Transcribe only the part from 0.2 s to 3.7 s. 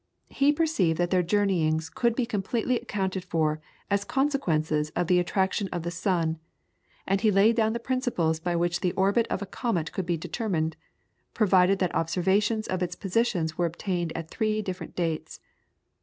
He perceived that their journeyings could be completely accounted for